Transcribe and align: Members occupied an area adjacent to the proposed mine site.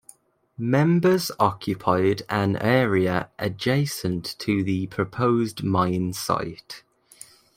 Members 0.57 1.29
occupied 1.39 2.23
an 2.27 2.55
area 2.55 3.29
adjacent 3.37 4.35
to 4.39 4.63
the 4.63 4.87
proposed 4.87 5.63
mine 5.63 6.11
site. 6.13 6.81